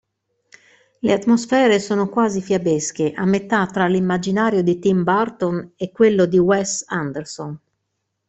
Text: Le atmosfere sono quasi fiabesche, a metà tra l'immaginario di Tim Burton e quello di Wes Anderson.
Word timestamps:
Le 1.01 1.13
atmosfere 1.13 1.77
sono 1.79 2.09
quasi 2.09 2.41
fiabesche, 2.41 3.13
a 3.15 3.23
metà 3.25 3.67
tra 3.67 3.85
l'immaginario 3.85 4.63
di 4.63 4.79
Tim 4.79 5.03
Burton 5.03 5.73
e 5.75 5.91
quello 5.91 6.25
di 6.25 6.39
Wes 6.39 6.83
Anderson. 6.87 7.59